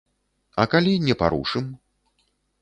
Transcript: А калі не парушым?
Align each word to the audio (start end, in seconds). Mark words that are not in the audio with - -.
А 0.63 0.65
калі 0.71 0.93
не 1.09 1.15
парушым? 1.21 1.69